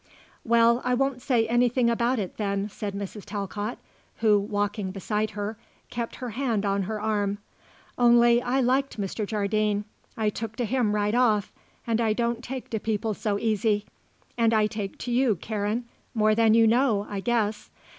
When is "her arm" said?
6.81-7.37